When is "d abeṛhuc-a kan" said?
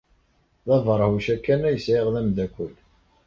0.67-1.61